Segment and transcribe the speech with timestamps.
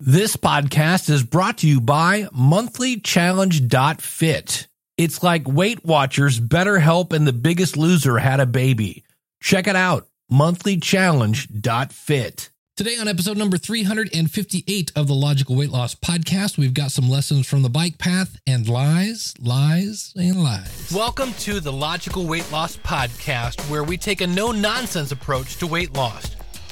[0.00, 4.68] This podcast is brought to you by monthlychallenge.fit.
[4.96, 9.02] It's like Weight Watchers, BetterHelp, and The Biggest Loser had a baby.
[9.42, 12.50] Check it out, monthlychallenge.fit.
[12.76, 17.48] Today, on episode number 358 of the Logical Weight Loss Podcast, we've got some lessons
[17.48, 20.92] from the bike path and lies, lies, and lies.
[20.94, 25.66] Welcome to the Logical Weight Loss Podcast, where we take a no nonsense approach to
[25.66, 26.36] weight loss.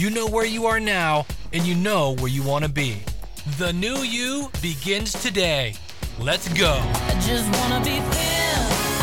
[0.00, 2.96] You know where you are now, and you know where you want to be.
[3.58, 5.74] The new you begins today.
[6.18, 6.80] Let's go.
[6.80, 8.60] I just wanna be thin.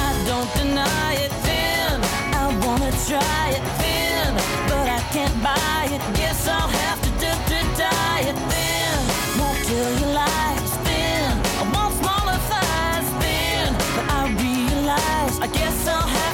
[0.08, 2.02] I don't deny it thin.
[2.34, 4.34] I wanna try it thin,
[4.72, 6.02] but I can't buy it.
[6.18, 8.98] Guess I'll have to to thin.
[9.40, 11.30] Won't kill your life thin.
[11.62, 16.27] I want smaller thighs thin, but I realize I guess I'll have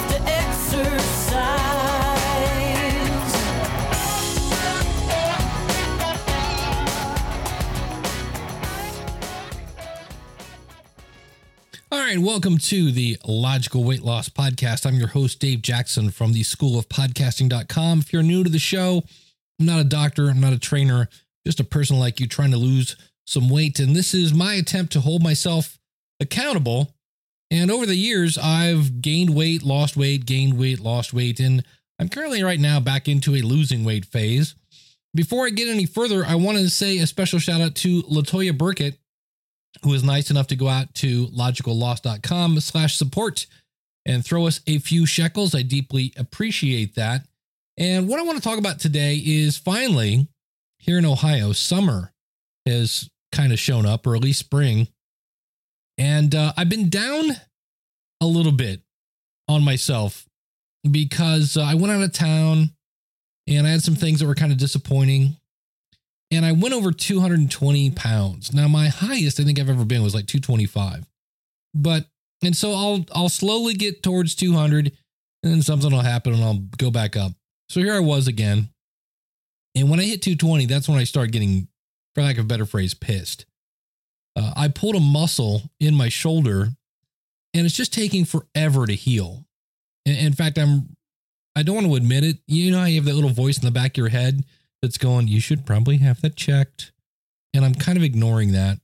[12.16, 14.86] right, welcome to the Logical Weight Loss Podcast.
[14.86, 18.00] I'm your host, Dave Jackson from the School of Podcasting.com.
[18.02, 19.04] If you're new to the show,
[19.60, 21.10] I'm not a doctor, I'm not a trainer,
[21.44, 23.80] just a person like you trying to lose some weight.
[23.80, 25.80] And this is my attempt to hold myself
[26.20, 26.94] accountable.
[27.50, 31.40] And over the years, I've gained weight, lost weight, gained weight, lost weight.
[31.40, 31.64] And
[31.98, 34.54] I'm currently right now back into a losing weight phase.
[35.16, 38.56] Before I get any further, I want to say a special shout out to Latoya
[38.56, 39.00] Burkett
[39.84, 43.46] who was nice enough to go out to logicalloss.com slash support
[44.06, 45.56] and throw us a few shekels.
[45.56, 47.26] I deeply appreciate that.
[47.78, 50.28] And what I want to talk about today is finally
[50.78, 52.12] here in Ohio, summer
[52.66, 54.88] has kind of shown up, or at least spring.
[55.98, 57.32] And uh, I've been down
[58.22, 58.82] a little bit
[59.48, 60.26] on myself
[60.90, 62.72] because uh, I went out of town
[63.48, 65.38] and I had some things that were kind of disappointing
[66.34, 68.54] and I went over 220 pounds.
[68.54, 71.06] Now my highest I think I've ever been was like 225.
[71.74, 72.06] But
[72.44, 74.92] and so I'll I'll slowly get towards 200
[75.44, 77.34] and then something will happen and I'll go back up.
[77.70, 78.70] So here I was again.
[79.76, 81.68] And when I hit 220, that's when I start getting,
[82.14, 83.46] for lack of a better phrase, pissed.
[84.36, 86.70] Uh, I pulled a muscle in my shoulder
[87.54, 89.46] and it's just taking forever to heal.
[90.06, 90.96] In, in fact, I'm
[91.56, 92.38] I don't want to admit it.
[92.48, 94.44] You know how you have that little voice in the back of your head
[94.84, 96.92] that's going, you should probably have that checked.
[97.54, 98.80] And I'm kind of ignoring that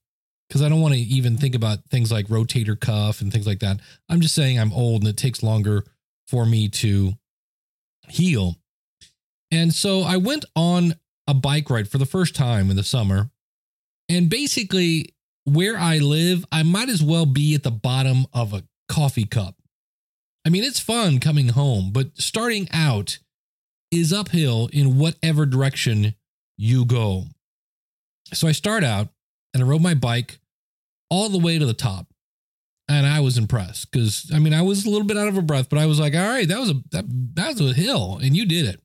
[0.48, 3.60] because I don't want to even think about things like rotator cuff and things like
[3.60, 3.82] that.
[4.08, 5.84] I'm just saying I'm old and it takes longer
[6.30, 7.16] for me to
[8.08, 8.56] heal.
[9.52, 10.96] And so I went on
[11.28, 13.30] a bike ride for the first time in the summer.
[14.08, 18.64] And basically, where I live, I might as well be at the bottom of a
[18.88, 19.56] coffee cup.
[20.46, 23.20] I mean, it's fun coming home, but starting out,
[23.92, 26.16] is uphill in whatever direction
[26.58, 27.26] you go.
[28.34, 29.10] So I start out
[29.54, 30.40] and I rode my bike
[31.10, 32.08] all the way to the top.
[32.88, 35.44] And I was impressed because I mean I was a little bit out of a
[35.44, 37.06] breath, but I was like, all right, that was a that,
[37.36, 38.82] that was a hill, and you did it.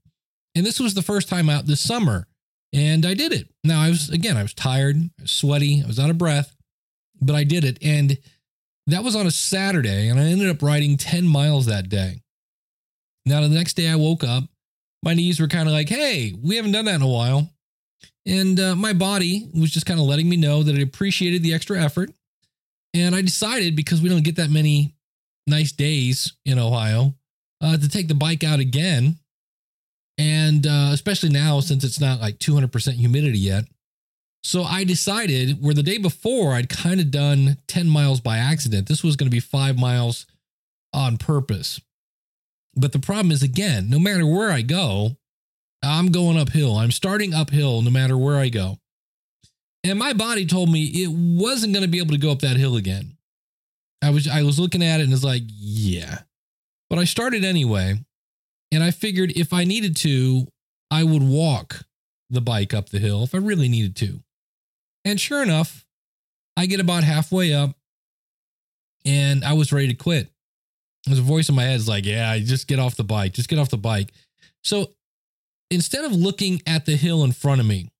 [0.55, 2.27] And this was the first time out this summer,
[2.75, 3.49] and I did it.
[3.65, 6.55] Now I was again, I was tired, I was sweaty, I was out of breath,
[7.23, 7.79] but I did it.
[7.81, 8.19] And
[8.89, 12.21] that was on a Saturday, and I ended up riding 10 miles that day.
[13.25, 14.45] Now the next day I woke up
[15.05, 17.51] my knees were kind of like, hey, we haven't done that in a while.
[18.27, 21.53] And uh, my body was just kind of letting me know that it appreciated the
[21.53, 22.11] extra effort.
[22.95, 24.95] And I decided because we don't get that many
[25.47, 27.15] nice days in Ohio
[27.61, 29.19] uh, to take the bike out again.
[30.17, 33.65] And uh, especially now, since it's not like 200% humidity yet.
[34.43, 38.89] So I decided where the day before I'd kind of done 10 miles by accident,
[38.89, 40.27] this was going to be five miles
[40.93, 41.81] on purpose.
[42.77, 45.17] But the problem is, again, no matter where I go,
[45.83, 46.77] I'm going uphill.
[46.77, 48.79] I'm starting uphill no matter where I go.
[49.85, 52.57] And my body told me it wasn't going to be able to go up that
[52.57, 53.17] hill again.
[54.03, 56.21] I was I was looking at it and it's like, yeah.
[56.91, 57.99] But I started anyway.
[58.73, 60.49] And I figured if I needed to,
[60.91, 61.85] I would walk
[62.31, 64.21] the bike up the hill if I really needed to.
[65.05, 65.85] And sure enough,
[66.57, 67.77] I get about halfway up
[69.05, 70.29] and I was ready to quit.
[71.07, 73.33] There's a voice in my head is like, yeah, just get off the bike.
[73.33, 74.13] Just get off the bike.
[74.63, 74.91] So
[75.71, 77.91] instead of looking at the hill in front of me,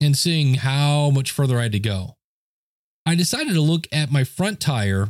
[0.00, 2.16] and seeing how much further I had to go.
[3.06, 5.08] I decided to look at my front tire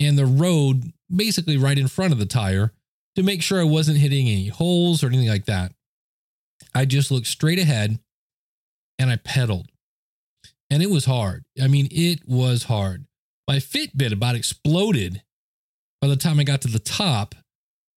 [0.00, 2.72] and the road basically right in front of the tire
[3.16, 5.72] to make sure I wasn't hitting any holes or anything like that.
[6.74, 7.98] I just looked straight ahead
[8.98, 9.68] and I pedaled.
[10.70, 11.44] And it was hard.
[11.60, 13.06] I mean, it was hard.
[13.48, 15.22] My Fitbit about exploded
[16.00, 17.34] by the time I got to the top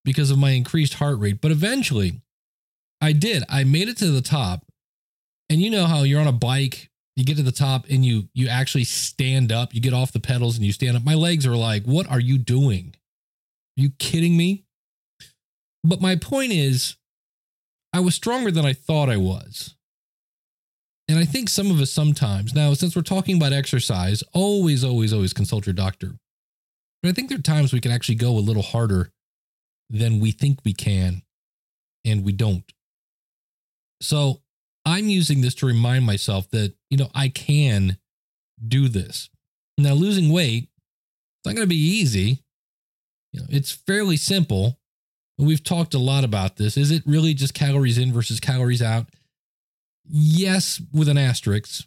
[0.04, 1.40] because of my increased heart rate.
[1.40, 2.20] But eventually,
[3.00, 3.44] I did.
[3.48, 4.66] I made it to the top.
[5.48, 8.28] And you know how you're on a bike, you get to the top and you
[8.32, 11.04] you actually stand up, you get off the pedals and you stand up.
[11.04, 12.94] My legs are like, "What are you doing?
[13.76, 14.64] Are you kidding me?"
[15.84, 16.96] But my point is
[17.92, 19.74] I was stronger than I thought I was.
[21.08, 25.12] And I think some of us sometimes, now, since we're talking about exercise, always, always,
[25.12, 26.14] always consult your doctor.
[27.02, 29.10] But I think there are times we can actually go a little harder
[29.90, 31.22] than we think we can,
[32.04, 32.70] and we don't.
[34.00, 34.42] So
[34.84, 37.98] I'm using this to remind myself that, you know, I can
[38.66, 39.30] do this.
[39.78, 42.42] Now, losing weight, it's not going to be easy.
[43.32, 44.78] You know, it's fairly simple.
[45.38, 46.76] We've talked a lot about this.
[46.76, 49.06] Is it really just calories in versus calories out?
[50.04, 51.86] Yes, with an asterisk,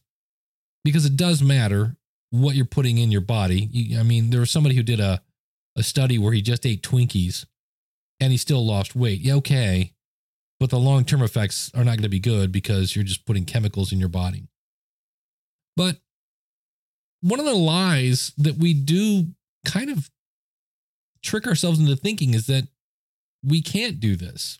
[0.83, 1.95] because it does matter
[2.41, 3.95] what you're putting in your body.
[3.99, 5.21] I mean, there was somebody who did a,
[5.75, 7.45] a study where he just ate Twinkies
[8.19, 9.19] and he still lost weight.
[9.21, 9.93] Yeah, okay.
[10.59, 13.45] But the long term effects are not going to be good because you're just putting
[13.45, 14.47] chemicals in your body.
[15.75, 15.97] But
[17.21, 19.27] one of the lies that we do
[19.65, 20.09] kind of
[21.23, 22.67] trick ourselves into thinking is that
[23.43, 24.59] we can't do this.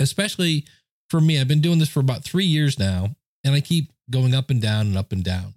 [0.00, 0.64] Especially
[1.10, 4.34] for me, I've been doing this for about three years now, and I keep going
[4.34, 5.54] up and down and up and down.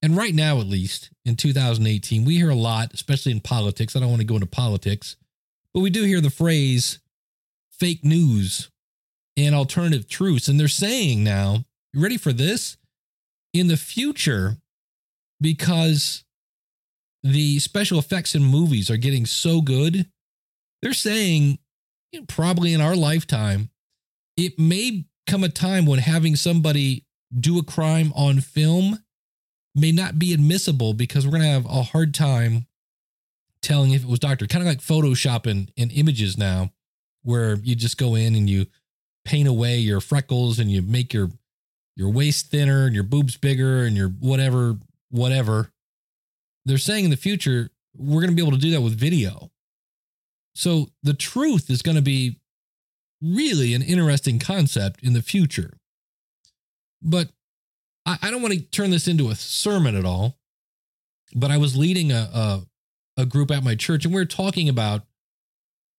[0.00, 3.96] And right now, at least in 2018, we hear a lot, especially in politics.
[3.96, 5.16] I don't want to go into politics,
[5.74, 7.00] but we do hear the phrase
[7.72, 8.70] fake news
[9.36, 10.48] and alternative truths.
[10.48, 12.76] And they're saying now, you ready for this?
[13.52, 14.58] In the future,
[15.40, 16.24] because
[17.22, 20.06] the special effects in movies are getting so good,
[20.82, 21.58] they're saying
[22.12, 23.70] you know, probably in our lifetime,
[24.36, 27.04] it may come a time when having somebody
[27.38, 29.02] do a crime on film
[29.78, 32.66] may not be admissible because we're going to have a hard time
[33.62, 34.46] telling if it was doctor.
[34.46, 36.70] Kind of like Photoshop in, in images now,
[37.22, 38.66] where you just go in and you
[39.24, 41.30] paint away your freckles and you make your
[41.96, 44.78] your waist thinner and your boobs bigger and your whatever
[45.10, 45.70] whatever.
[46.64, 49.50] They're saying in the future we're going to be able to do that with video.
[50.54, 52.38] So the truth is going to be
[53.20, 55.78] really an interesting concept in the future.
[57.02, 57.30] But
[58.08, 60.38] I, I don't want to turn this into a sermon at all.
[61.34, 62.62] But I was leading a, a
[63.18, 65.02] a group at my church and we are talking about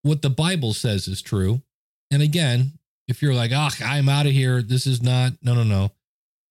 [0.03, 1.61] what the Bible says is true.
[2.09, 2.79] And again,
[3.09, 5.91] if you're like, ah, I'm out of here, this is not, no, no, no.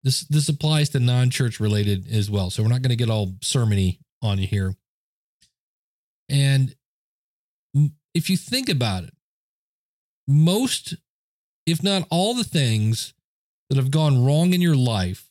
[0.03, 2.49] This this applies to non-church related as well.
[2.49, 4.75] So we're not going to get all sermony on you here.
[6.29, 6.75] And
[8.13, 9.13] if you think about it,
[10.25, 10.95] most,
[11.65, 13.13] if not all the things
[13.69, 15.28] that have gone wrong in your life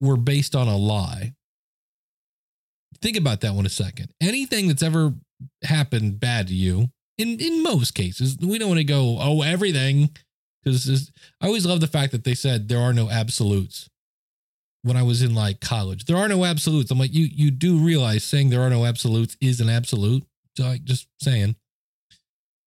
[0.00, 1.34] were based on a lie.
[3.02, 4.12] Think about that one a second.
[4.20, 5.14] Anything that's ever
[5.62, 6.88] happened bad to you,
[7.18, 10.10] in, in most cases, we don't want to go, oh, everything.
[10.62, 11.10] Because
[11.40, 13.88] I always love the fact that they said there are no absolutes
[14.82, 16.04] when I was in like college.
[16.04, 16.90] There are no absolutes.
[16.90, 20.24] I'm like, you you do realize saying there are no absolutes is an absolute.
[20.56, 21.56] So like just saying.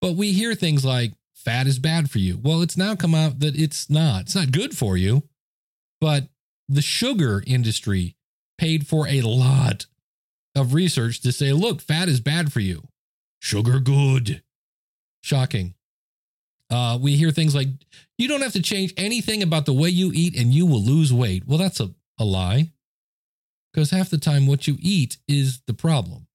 [0.01, 2.39] But we hear things like fat is bad for you.
[2.41, 4.21] Well, it's now come out that it's not.
[4.21, 5.23] It's not good for you.
[6.01, 6.27] But
[6.67, 8.15] the sugar industry
[8.57, 9.85] paid for a lot
[10.55, 12.87] of research to say, look, fat is bad for you.
[13.39, 14.43] Sugar good.
[15.21, 15.73] Shocking.
[16.69, 17.67] Uh, we hear things like,
[18.17, 21.13] you don't have to change anything about the way you eat and you will lose
[21.13, 21.43] weight.
[21.47, 22.71] Well, that's a, a lie
[23.71, 26.27] because half the time what you eat is the problem.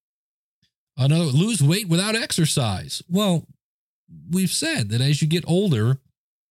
[0.96, 3.02] Another, lose weight without exercise.
[3.08, 3.46] Well,
[4.30, 5.98] we've said that as you get older,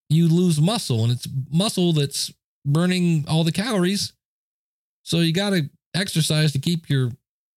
[0.10, 2.32] you lose muscle and it's muscle that's
[2.68, 4.14] burning all the calories.
[5.04, 7.12] So you got to exercise to keep your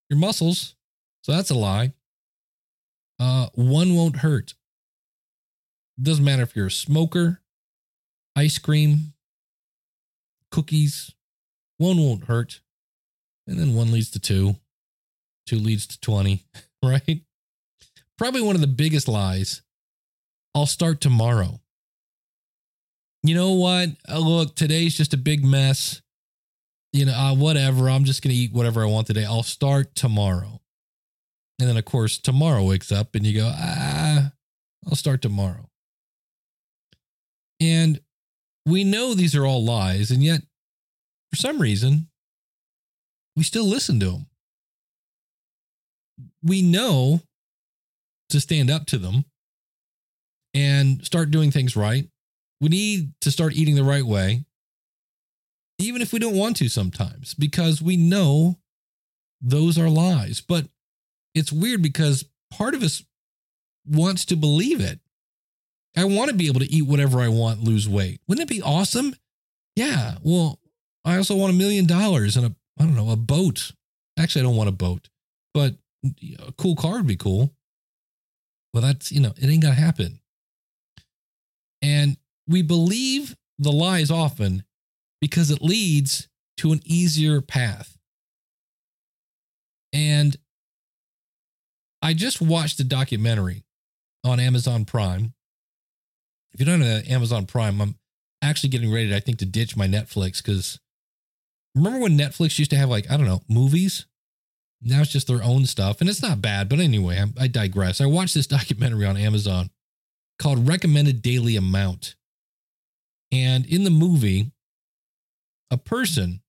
[0.08, 0.76] your muscles.
[1.22, 1.92] So that's a lie.
[3.18, 4.54] Uh, one won't hurt.
[6.00, 7.42] Doesn't matter if you're a smoker,
[8.34, 9.12] ice cream,
[10.50, 11.12] cookies,
[11.76, 12.60] one won't hurt.
[13.46, 14.56] And then one leads to two,
[15.46, 16.44] two leads to 20,
[16.82, 17.20] right?
[18.16, 19.62] Probably one of the biggest lies.
[20.54, 21.60] I'll start tomorrow.
[23.22, 23.90] You know what?
[24.08, 26.00] Uh, look, today's just a big mess.
[26.92, 27.88] You know, uh, whatever.
[27.88, 29.24] I'm just going to eat whatever I want today.
[29.24, 30.60] I'll start tomorrow.
[31.58, 34.32] And then, of course, tomorrow wakes up and you go, ah,
[34.86, 35.68] I'll start tomorrow.
[37.60, 38.00] And
[38.64, 40.40] we know these are all lies, and yet
[41.30, 42.08] for some reason,
[43.36, 44.26] we still listen to them.
[46.42, 47.20] We know
[48.30, 49.24] to stand up to them
[50.54, 52.08] and start doing things right.
[52.60, 54.44] We need to start eating the right way,
[55.78, 58.58] even if we don't want to sometimes, because we know
[59.40, 60.40] those are lies.
[60.40, 60.66] But
[61.34, 63.02] it's weird because part of us
[63.86, 65.00] wants to believe it.
[65.96, 68.20] I want to be able to eat whatever I want, lose weight.
[68.28, 69.16] Wouldn't it be awesome?
[69.74, 70.16] Yeah.
[70.22, 70.58] Well,
[71.04, 73.72] I also want a million dollars and a, I don't know, a boat.
[74.18, 75.08] Actually, I don't want a boat,
[75.54, 75.74] but
[76.04, 77.54] a cool car would be cool.
[78.72, 80.20] Well, that's, you know, it ain't going to happen.
[81.82, 82.16] And
[82.50, 84.64] we believe the lies often
[85.20, 87.96] because it leads to an easier path.
[89.92, 90.36] And
[92.02, 93.64] I just watched a documentary
[94.24, 95.32] on Amazon Prime.
[96.52, 97.94] If you don't have Amazon Prime, I'm
[98.42, 100.80] actually getting ready, I think, to ditch my Netflix because
[101.76, 104.06] remember when Netflix used to have like, I don't know, movies?
[104.82, 106.00] Now it's just their own stuff.
[106.00, 106.68] And it's not bad.
[106.68, 108.00] But anyway, I, I digress.
[108.00, 109.70] I watched this documentary on Amazon
[110.38, 112.16] called Recommended Daily Amount.
[113.32, 114.52] And in the movie,
[115.70, 116.40] a person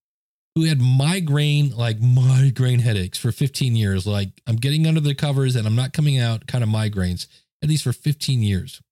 [0.54, 5.56] who had migraine, like migraine headaches for 15 years, like I'm getting under the covers
[5.56, 7.26] and I'm not coming out kind of migraines,
[7.62, 8.82] at least for 15 years.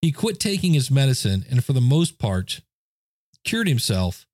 [0.00, 2.62] He quit taking his medicine and, for the most part,
[3.44, 4.26] cured himself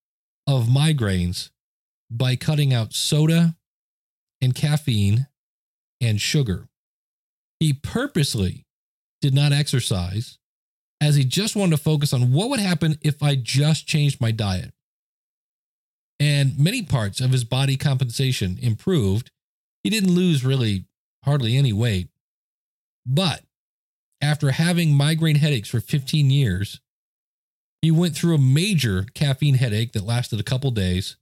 [0.46, 1.50] of migraines
[2.10, 3.56] by cutting out soda
[4.40, 5.26] and caffeine
[6.00, 6.68] and sugar.
[7.58, 8.64] He purposely
[9.20, 10.38] did not exercise
[11.00, 14.30] as he just wanted to focus on what would happen if I just changed my
[14.30, 14.72] diet.
[16.18, 19.30] And many parts of his body compensation improved.
[19.82, 20.86] He didn't lose really
[21.24, 22.08] hardly any weight.
[23.04, 23.42] But
[24.20, 26.80] after having migraine headaches for 15 years,
[27.82, 31.16] he went through a major caffeine headache that lasted a couple days,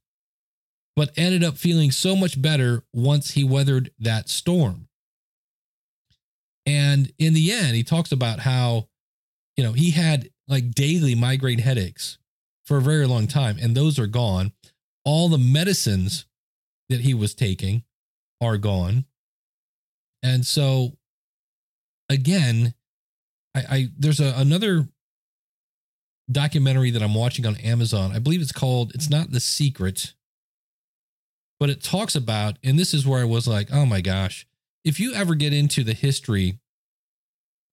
[0.95, 4.87] but ended up feeling so much better once he weathered that storm.
[6.65, 8.87] And in the end, he talks about how,
[9.57, 12.17] you know, he had like daily migraine headaches
[12.65, 14.51] for a very long time, and those are gone.
[15.03, 16.25] All the medicines
[16.89, 17.83] that he was taking
[18.41, 19.05] are gone.
[20.23, 20.97] And so,
[22.09, 22.73] again,
[23.55, 24.87] I, I there's a, another
[26.31, 28.11] documentary that I'm watching on Amazon.
[28.11, 30.13] I believe it's called, it's not The Secret,
[31.59, 34.47] but it talks about, and this is where I was like, oh my gosh,
[34.83, 36.59] if you ever get into the history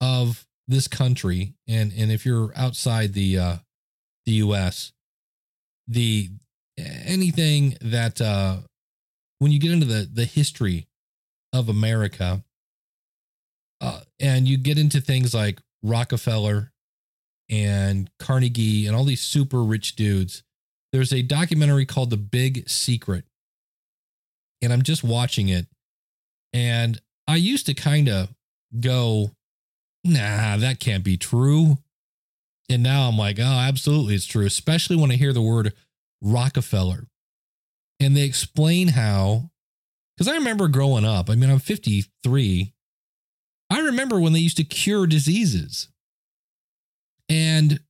[0.00, 3.57] of this country, and and if you're outside the uh,
[4.26, 4.92] the U.S.,
[5.88, 6.31] the
[6.78, 8.59] anything that uh,
[9.38, 10.87] when you get into the the history
[11.52, 12.42] of America,
[13.81, 16.73] uh, and you get into things like Rockefeller
[17.50, 20.42] and Carnegie and all these super rich dudes,
[20.92, 23.25] there's a documentary called The Big Secret,
[24.62, 25.66] and I'm just watching it,
[26.52, 28.28] and I used to kind of
[28.78, 29.33] go,
[30.04, 31.78] nah, that can't be true.
[32.68, 35.75] And now I'm like, oh, absolutely, it's true, especially when I hear the word
[36.23, 37.06] Rockefeller.
[38.00, 39.50] And they explain how,
[40.16, 42.73] because I remember growing up, I mean, I'm 53.
[43.71, 45.88] I remember when they used to cure diseases.
[47.28, 47.80] And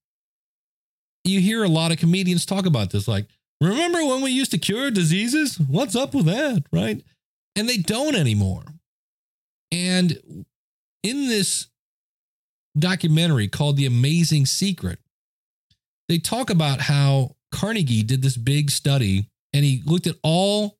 [1.25, 3.27] you hear a lot of comedians talk about this, like,
[3.61, 5.59] remember when we used to cure diseases?
[5.59, 6.65] What's up with that?
[6.73, 7.03] Right.
[7.57, 8.65] And they don't anymore.
[9.71, 10.45] And
[11.03, 11.69] in this
[12.79, 14.99] documentary called The Amazing Secret,
[16.09, 20.79] they talk about how Carnegie did this big study and he looked at all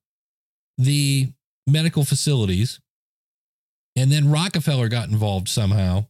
[0.79, 1.33] the
[1.67, 2.81] medical facilities.
[3.95, 6.07] And then Rockefeller got involved somehow.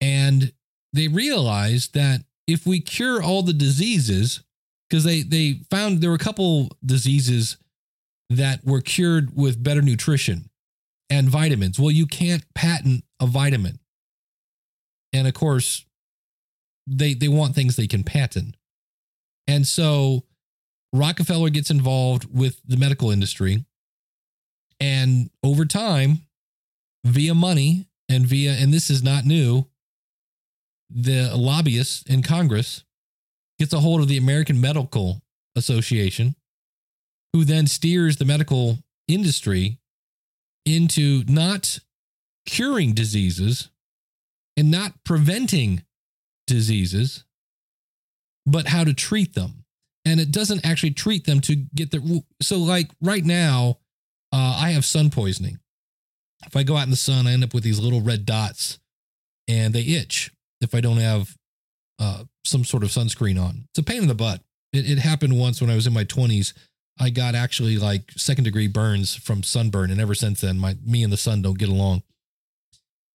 [0.00, 0.52] And
[0.92, 4.42] they realized that if we cure all the diseases,
[4.88, 7.58] because they, they found there were a couple diseases
[8.30, 10.50] that were cured with better nutrition
[11.10, 11.78] and vitamins.
[11.78, 13.80] Well, you can't patent a vitamin.
[15.12, 15.84] And of course,
[16.86, 18.56] they they want things they can patent.
[19.46, 20.24] And so
[20.92, 23.64] Rockefeller gets involved with the medical industry.
[24.80, 26.20] And over time,
[27.04, 29.66] via money and via, and this is not new,
[30.90, 32.84] the lobbyists in Congress
[33.58, 35.20] gets a hold of the American Medical
[35.56, 36.36] Association,
[37.32, 39.78] who then steers the medical industry
[40.64, 41.80] into not
[42.46, 43.68] curing diseases
[44.58, 45.84] and not preventing
[46.48, 47.24] diseases,
[48.44, 49.64] but how to treat them.
[50.04, 52.22] And it doesn't actually treat them to get the.
[52.42, 53.78] So, like right now,
[54.32, 55.60] uh, I have sun poisoning.
[56.44, 58.80] If I go out in the sun, I end up with these little red dots
[59.46, 61.36] and they itch if I don't have
[62.00, 63.66] uh, some sort of sunscreen on.
[63.70, 64.40] It's a pain in the butt.
[64.72, 66.52] It, it happened once when I was in my 20s.
[66.98, 71.04] I got actually like second degree burns from sunburn, and ever since then, my me
[71.04, 72.02] and the sun don't get along.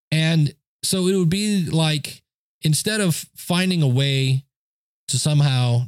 [0.09, 2.21] And so it would be like
[2.61, 4.45] instead of finding a way
[5.07, 5.83] to somehow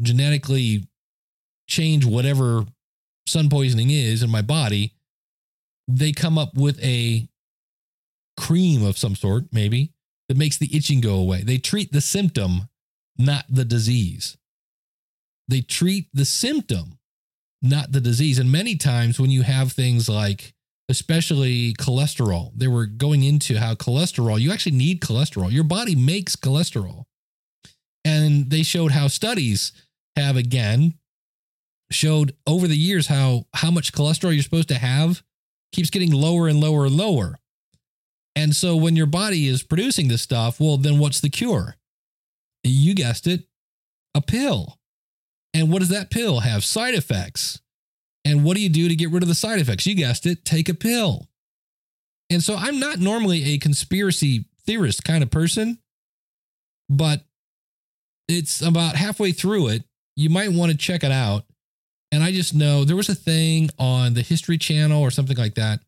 [0.00, 0.86] genetically
[1.68, 2.64] change whatever
[3.26, 4.94] sun poisoning is in my body,
[5.86, 7.28] they come up with a
[8.36, 9.92] cream of some sort, maybe,
[10.28, 11.42] that makes the itching go away.
[11.42, 12.68] They treat the symptom,
[13.16, 14.36] not the disease.
[15.48, 16.98] They treat the symptom,
[17.62, 18.38] not the disease.
[18.38, 20.54] And many times when you have things like,
[20.88, 25.52] especially cholesterol, they were going into how cholesterol, you actually need cholesterol.
[25.52, 27.04] Your body makes cholesterol.
[28.04, 29.72] And they showed how studies
[30.16, 30.94] have again
[31.90, 35.22] showed over the years how how much cholesterol you're supposed to have
[35.72, 37.38] keeps getting lower and lower and lower.
[38.36, 41.76] And so when your body is producing this stuff, well then what's the cure?
[42.64, 43.44] You guessed it,
[44.14, 44.78] a pill.
[45.54, 46.64] And what does that pill have?
[46.64, 47.60] Side effects.
[48.24, 49.86] And what do you do to get rid of the side effects?
[49.86, 51.28] You guessed it, take a pill.
[52.30, 55.78] And so I'm not normally a conspiracy theorist kind of person,
[56.90, 57.22] but
[58.28, 59.84] it's about halfway through it.
[60.16, 61.44] You might want to check it out.
[62.12, 65.54] And I just know there was a thing on the History Channel or something like
[65.54, 65.80] that.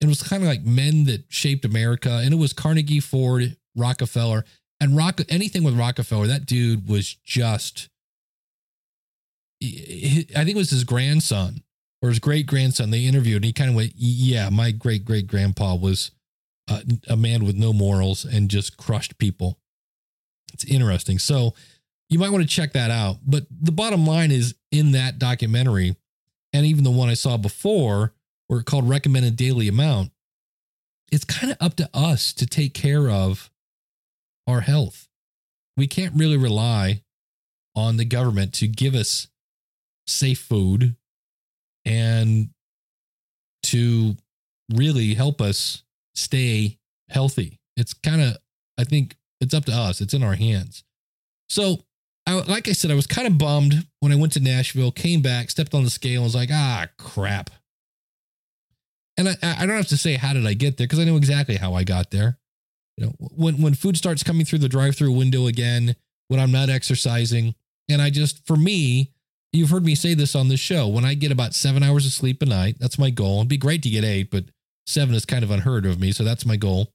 [0.00, 4.46] It was kind of like men that shaped America, and it was Carnegie, Ford, Rockefeller,
[4.80, 5.20] and Rock.
[5.28, 7.88] Anything with Rockefeller, that dude was just.
[9.62, 11.62] I think it was his grandson
[12.02, 12.90] or his great grandson.
[12.90, 16.12] They interviewed, and he kind of went, "Yeah, my great great grandpa was
[17.08, 19.58] a, man with no morals and just crushed people."
[20.52, 21.18] It's interesting.
[21.18, 21.54] So
[22.08, 23.18] you might want to check that out.
[23.24, 25.96] But the bottom line is in that documentary,
[26.52, 28.14] and even the one I saw before,
[28.46, 30.12] where called recommended daily amount,
[31.12, 33.50] it's kind of up to us to take care of
[34.46, 35.08] our health.
[35.76, 37.02] We can't really rely
[37.74, 39.28] on the government to give us
[40.10, 40.96] safe food
[41.84, 42.50] and
[43.64, 44.16] to
[44.74, 45.82] really help us
[46.14, 47.60] stay healthy.
[47.76, 48.36] It's kind of,
[48.78, 50.00] I think it's up to us.
[50.00, 50.84] It's in our hands.
[51.48, 51.84] So
[52.26, 55.22] I, like I said, I was kind of bummed when I went to Nashville, came
[55.22, 57.50] back, stepped on the scale, and was like, ah, crap.
[59.16, 61.16] And I, I don't have to say how did I get there because I know
[61.16, 62.38] exactly how I got there.
[62.96, 65.96] You know, when when food starts coming through the drive-through window again,
[66.28, 67.54] when I'm not exercising,
[67.88, 69.12] and I just for me,
[69.52, 70.88] you've heard me say this on this show.
[70.88, 73.38] When I get about seven hours of sleep a night, that's my goal.
[73.38, 74.44] It'd be great to get eight, but
[74.86, 76.92] seven is kind of unheard of me, so that's my goal.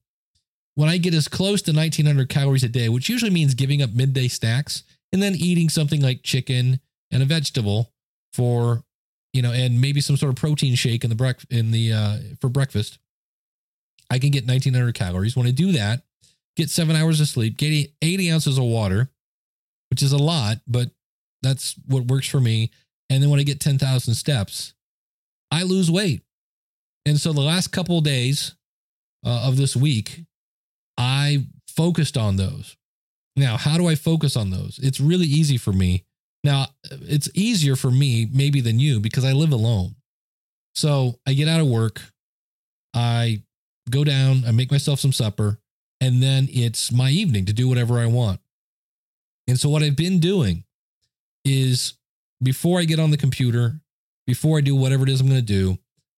[0.76, 3.94] When I get as close to 1900 calories a day, which usually means giving up
[3.94, 7.94] midday snacks, and then eating something like chicken and a vegetable
[8.34, 8.84] for
[9.32, 12.18] you know and maybe some sort of protein shake in the break in the uh
[12.42, 13.00] for breakfast
[14.10, 16.04] i can get 1900 calories when i do that
[16.58, 19.10] get seven hours of sleep get 80 ounces of water
[19.90, 20.90] which is a lot but
[21.46, 22.72] that's what works for me
[23.10, 24.74] and then when i get 10000 steps
[25.52, 26.22] i lose weight
[27.06, 28.56] and so the last couple of days
[29.26, 30.24] uh, of this week
[30.98, 32.76] i focused on those
[33.36, 34.80] now, how do I focus on those?
[34.82, 36.06] It's really easy for me.
[36.44, 39.96] Now, it's easier for me maybe than you because I live alone.
[40.74, 42.02] So I get out of work,
[42.94, 43.42] I
[43.90, 45.60] go down, I make myself some supper,
[46.02, 48.40] and then it's my evening to do whatever I want.
[49.48, 50.64] And so what I've been doing
[51.46, 51.94] is
[52.44, 53.80] before I get on the computer,
[54.28, 55.78] before I do whatever it is I'm going to do,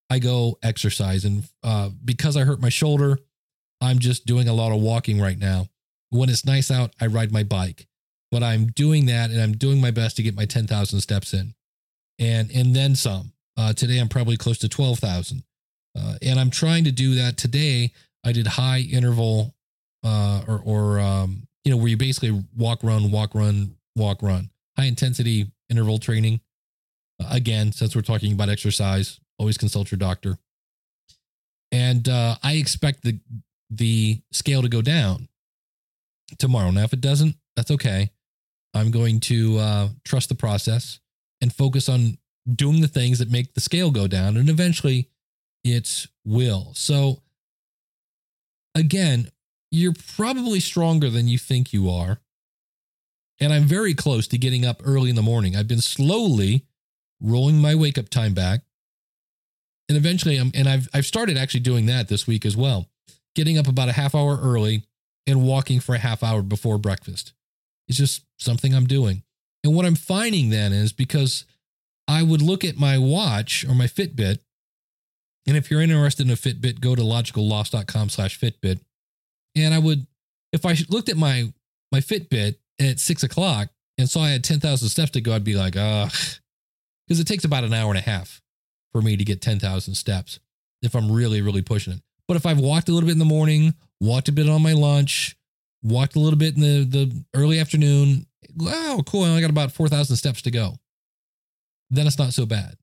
[0.09, 1.25] I go exercise.
[1.25, 3.19] And uh, because I hurt my shoulder,
[3.81, 5.67] I'm just doing a lot of walking right now.
[6.09, 7.87] When it's nice out, I ride my bike.
[8.31, 11.53] But I'm doing that and I'm doing my best to get my 10,000 steps in
[12.19, 13.33] and and then some.
[13.55, 15.43] Uh, today I'm probably close to 12,000.
[15.97, 17.91] Uh, and I'm trying to do that today.
[18.23, 19.55] I did high interval
[20.03, 24.51] uh, or, or um, you know, where you basically walk, run, walk, run, walk, run,
[24.77, 26.39] high intensity interval training.
[27.21, 30.37] Uh, again, since we're talking about exercise, always consult your doctor.
[31.71, 33.19] And uh, I expect the
[33.69, 35.27] the scale to go down
[36.37, 36.71] tomorrow.
[36.71, 38.11] Now, if it doesn't, that's okay.
[38.73, 40.99] I'm going to uh, trust the process
[41.41, 42.17] and focus on
[42.49, 45.09] doing the things that make the scale go down, and eventually
[45.63, 46.71] it will.
[46.75, 47.23] So,
[48.73, 49.31] again,
[49.71, 52.19] you're probably stronger than you think you are.
[53.39, 55.55] And I'm very close to getting up early in the morning.
[55.55, 56.65] I've been slowly
[57.21, 58.61] rolling my wake up time back.
[59.89, 62.87] And eventually I'm and I've I've started actually doing that this week as well.
[63.35, 64.83] Getting up about a half hour early
[65.25, 67.33] and walking for a half hour before breakfast.
[67.87, 69.23] It's just something I'm doing.
[69.63, 71.45] And what I'm finding then is because
[72.07, 74.39] I would look at my watch or my Fitbit,
[75.45, 78.79] and if you're interested in a Fitbit, go to logicalloss.com slash Fitbit.
[79.55, 80.07] And I would,
[80.53, 81.51] if I looked at my
[81.91, 85.55] my Fitbit at six o'clock and saw I had 10,000 steps to go, I'd be
[85.55, 86.11] like, ugh.
[87.07, 88.41] Because it takes about an hour and a half
[88.91, 90.39] for me to get 10,000 steps
[90.81, 92.01] if I'm really, really pushing it.
[92.27, 94.73] But if I've walked a little bit in the morning, walked a bit on my
[94.73, 95.37] lunch,
[95.81, 99.23] walked a little bit in the, the early afternoon, wow, cool.
[99.23, 100.75] I only got about 4,000 steps to go.
[101.89, 102.75] Then it's not so bad.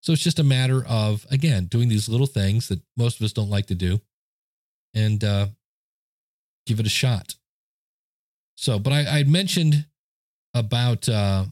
[0.00, 3.32] So it's just a matter of, again, doing these little things that most of us
[3.32, 4.00] don't like to do
[4.94, 5.46] and uh,
[6.66, 7.34] give it a shot.
[8.56, 9.86] So, but I, I mentioned
[10.54, 11.46] about uh,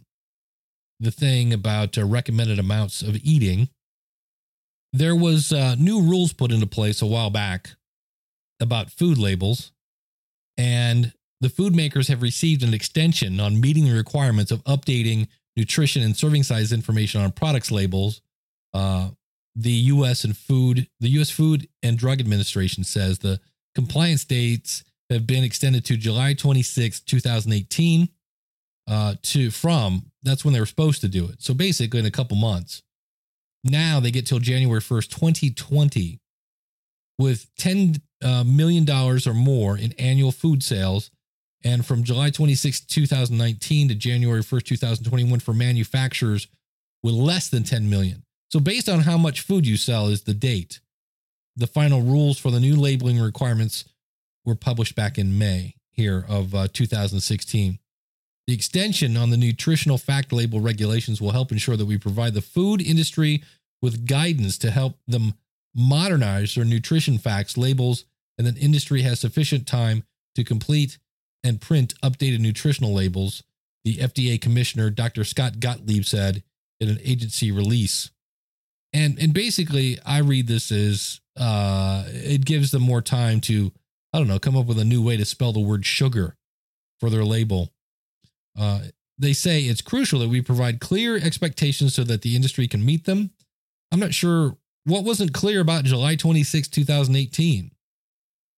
[1.01, 3.69] the thing about uh, recommended amounts of eating.
[4.93, 7.71] There was uh, new rules put into place a while back
[8.61, 9.73] about food labels,
[10.57, 16.03] and the food makers have received an extension on meeting the requirements of updating nutrition
[16.03, 18.21] and serving size information on products labels.
[18.73, 19.11] Uh,
[19.57, 20.25] the U.S.
[20.25, 21.31] and food, the U.S.
[21.31, 23.41] Food and Drug Administration says the
[23.75, 28.09] compliance dates have been extended to July 26, 2018
[28.89, 31.43] uh, to from that's when they were supposed to do it.
[31.43, 32.83] So basically, in a couple months.
[33.65, 36.21] Now they get till January 1st, 2020,
[37.19, 41.11] with 10 uh, million dollars or more in annual food sales.
[41.65, 46.49] And from July 26, 2019 to January 1st, 2021 for manufacturers
[47.05, 48.25] with less than 10 million.
[48.51, 50.81] So based on how much food you sell is the date.
[51.55, 53.85] The final rules for the new labeling requirements
[54.45, 57.79] were published back in May here of uh, 2016.
[58.47, 62.41] The extension on the nutritional fact label regulations will help ensure that we provide the
[62.41, 63.43] food industry
[63.81, 65.35] with guidance to help them
[65.75, 68.05] modernize their nutrition facts labels,
[68.39, 70.99] and that industry has sufficient time to complete
[71.45, 73.43] and print updated nutritional labels.
[73.85, 75.25] The FDA Commissioner, Dr.
[75.25, 76.43] Scott Gottlieb, said
[76.81, 78.11] in an agency release.
[78.93, 83.73] And and basically, I read this as uh, it gives them more time to,
[84.13, 86.37] I don't know, come up with a new way to spell the word sugar
[87.01, 87.73] for their label.
[88.59, 88.81] Uh,
[89.19, 93.05] they say it's crucial that we provide clear expectations so that the industry can meet
[93.05, 93.31] them.
[93.91, 97.71] I'm not sure what wasn't clear about July 26, 2018.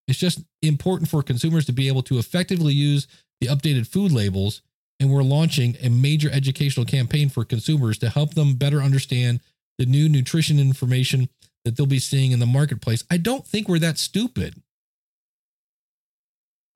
[0.09, 3.07] It's just important for consumers to be able to effectively use
[3.41, 4.63] the updated food labels.
[5.01, 9.41] And we're launching a major educational campaign for consumers to help them better understand
[9.79, 11.29] the new nutrition information
[11.65, 13.03] that they'll be seeing in the marketplace.
[13.11, 14.63] I don't think we're that stupid.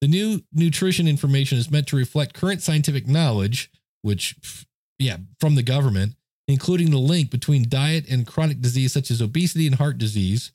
[0.00, 3.70] The new nutrition information is meant to reflect current scientific knowledge,
[4.02, 4.66] which,
[4.98, 6.14] yeah, from the government,
[6.46, 10.52] including the link between diet and chronic disease such as obesity and heart disease.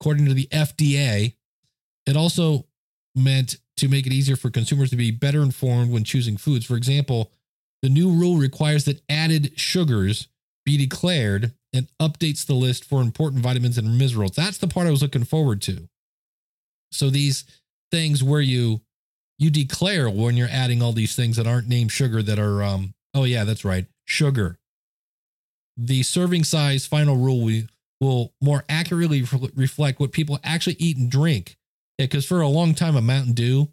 [0.00, 1.34] According to the FDA,
[2.06, 2.66] it also
[3.14, 6.64] meant to make it easier for consumers to be better informed when choosing foods.
[6.64, 7.32] For example,
[7.82, 10.28] the new rule requires that added sugars
[10.64, 14.32] be declared and updates the list for important vitamins and minerals.
[14.32, 15.88] That's the part I was looking forward to.
[16.90, 17.44] So these
[17.90, 18.80] things where you
[19.38, 22.94] you declare when you're adding all these things that aren't named sugar that are um
[23.14, 24.58] oh yeah that's right sugar.
[25.76, 27.68] The serving size final rule we
[28.00, 31.56] will more accurately re- reflect what people actually eat and drink.
[31.98, 33.68] Because yeah, for a long time a mountain dew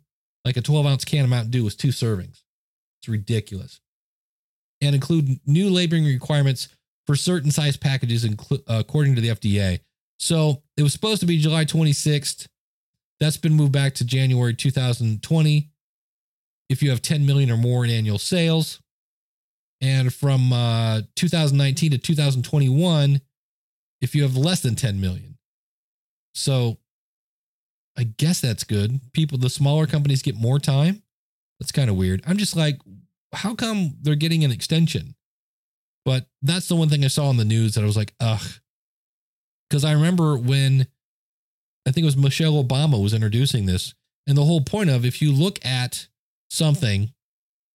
[0.45, 2.41] like a 12 ounce can of mountain dew was two servings.
[2.99, 3.79] It's ridiculous.
[4.81, 6.67] And include new labeling requirements
[7.05, 9.79] for certain size packages inclu- according to the fda
[10.19, 12.47] so it was supposed to be july 26th
[13.23, 15.69] that's been moved back to January 2020.
[16.69, 18.81] If you have 10 million or more in annual sales,
[19.81, 23.21] and from uh, 2019 to 2021,
[24.01, 25.37] if you have less than 10 million.
[26.33, 26.77] So
[27.97, 28.99] I guess that's good.
[29.13, 31.03] People, the smaller companies get more time.
[31.59, 32.23] That's kind of weird.
[32.27, 32.79] I'm just like,
[33.33, 35.15] how come they're getting an extension?
[36.05, 38.45] But that's the one thing I saw in the news that I was like, ugh.
[39.69, 40.87] Because I remember when
[41.85, 43.93] I think it was Michelle Obama was introducing this.
[44.27, 46.07] And the whole point of if you look at
[46.49, 47.11] something,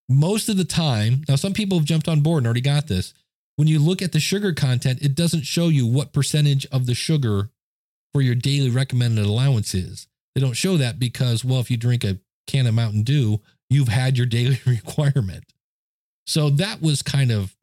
[0.08, 3.12] most of the time, now some people have jumped on board and already got this.
[3.56, 6.94] When you look at the sugar content, it doesn't show you what percentage of the
[6.94, 7.50] sugar
[8.14, 10.06] for your daily recommended allowance is.
[10.34, 13.88] They don't show that because, well, if you drink a can of Mountain Dew, you've
[13.88, 15.44] had your daily requirement.
[16.26, 17.54] So that was kind of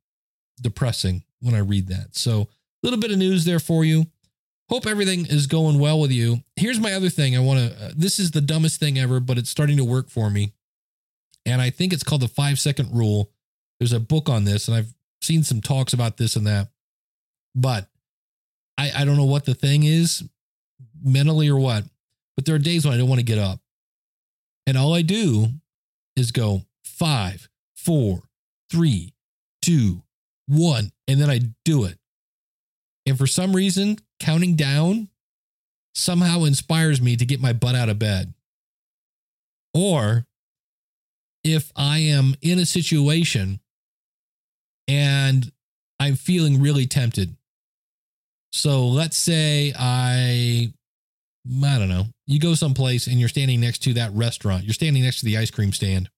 [0.61, 2.15] depressing when I read that.
[2.15, 2.47] So a
[2.83, 4.05] little bit of news there for you.
[4.69, 6.43] Hope everything is going well with you.
[6.55, 9.37] Here's my other thing I want to, uh, this is the dumbest thing ever, but
[9.37, 10.53] it's starting to work for me.
[11.45, 13.31] And I think it's called the five second rule.
[13.79, 16.69] There's a book on this, and I've seen some talks about this and that.
[17.53, 17.87] But
[18.77, 20.23] I, I don't know what the thing is
[21.03, 21.83] mentally or what,
[22.35, 23.59] but there are days when I don't want to get up.
[24.65, 25.49] And all I do
[26.15, 28.23] is go five, four,
[28.71, 29.13] three,
[29.61, 30.01] two,
[30.47, 31.97] one, and then I do it.
[33.05, 35.09] And for some reason, counting down
[35.93, 38.33] somehow inspires me to get my butt out of bed.
[39.73, 40.25] Or
[41.43, 43.59] if I am in a situation
[44.87, 45.51] and
[45.99, 47.35] I'm feeling really tempted.
[48.51, 50.73] So let's say I,
[51.63, 55.03] I don't know, you go someplace and you're standing next to that restaurant, you're standing
[55.03, 56.09] next to the ice cream stand.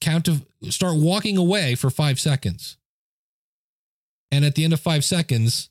[0.00, 2.76] Count to start walking away for five seconds.
[4.30, 5.70] And at the end of five seconds,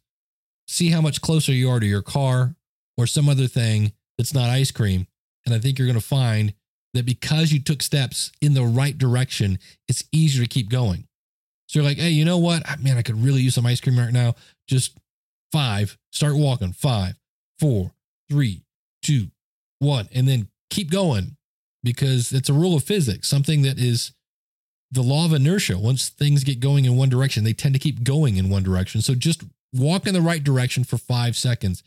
[0.67, 2.55] see how much closer you are to your car
[2.97, 5.07] or some other thing that's not ice cream.
[5.45, 6.53] And I think you're going to find
[6.93, 11.07] that because you took steps in the right direction, it's easier to keep going.
[11.67, 12.63] So you're like, hey, you know what?
[12.65, 14.35] Ah, Man, I could really use some ice cream right now.
[14.67, 14.97] Just
[15.51, 16.73] five, start walking.
[16.73, 17.15] Five,
[17.59, 17.93] four,
[18.29, 18.63] three,
[19.01, 19.27] two,
[19.79, 21.37] one, and then keep going
[21.83, 24.11] because it's a rule of physics, something that is
[24.91, 25.77] the law of inertia.
[25.77, 29.01] Once things get going in one direction, they tend to keep going in one direction.
[29.01, 31.83] So just walk in the right direction for five seconds.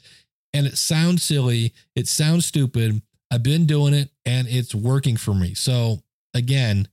[0.53, 3.03] And it sounds silly, it sounds stupid.
[3.31, 5.55] I've been doing it and it's working for me.
[5.55, 6.01] So
[6.35, 6.89] again,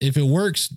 [0.00, 0.74] if it works,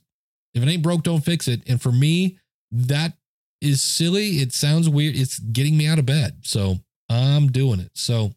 [0.54, 1.62] if it ain't broke, don't fix it.
[1.68, 2.38] And for me,
[2.72, 3.13] that
[3.62, 4.38] is silly.
[4.38, 5.16] It sounds weird.
[5.16, 6.38] It's getting me out of bed.
[6.42, 6.76] So
[7.10, 7.92] I'm doing it.
[7.94, 8.34] So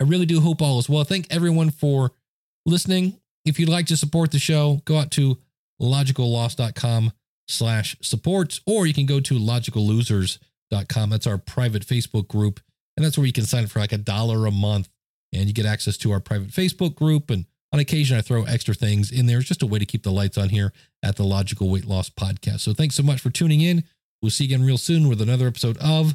[0.00, 1.04] I really do hope all is well.
[1.04, 2.12] Thank everyone for
[2.64, 3.18] listening.
[3.44, 5.38] If you'd like to support the show, go out to
[5.80, 7.12] logicalloss.com
[7.48, 11.10] slash supports, or you can go to logicallosers.com.
[11.10, 12.60] That's our private Facebook group.
[12.96, 14.88] And that's where you can sign up for like a dollar a month
[15.32, 17.30] and you get access to our private Facebook group.
[17.30, 19.38] And on occasion, I throw extra things in there.
[19.38, 22.10] It's just a way to keep the lights on here at the Logical Weight Loss
[22.10, 22.60] Podcast.
[22.60, 23.84] So thanks so much for tuning in.
[24.22, 26.14] We'll see you again real soon with another episode of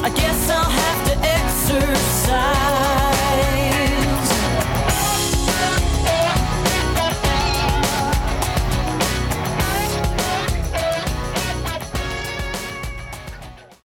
[0.00, 3.17] I guess I'll have to exercise.